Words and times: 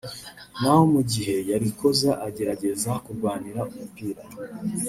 naho 0.61 0.83
mu 0.93 1.01
gihe 1.11 1.35
yarikoze 1.51 2.09
ageragezaga 2.27 3.03
kurwanira 3.05 3.59
umupira 3.69 4.23